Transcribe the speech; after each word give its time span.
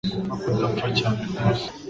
Gupfa 0.29 0.35
kudapfa 0.43 0.87
cyane 0.97 1.21
rwose 1.29 1.65